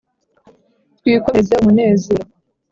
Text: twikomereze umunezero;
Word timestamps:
twikomereze 0.97 1.53
umunezero; 1.57 2.25